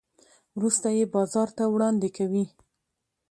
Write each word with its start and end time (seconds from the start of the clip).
وروسته 0.57 0.87
یې 0.97 1.03
بازار 1.15 1.49
ته 1.57 1.63
وړاندې 1.73 2.09
کوي. 2.17 2.45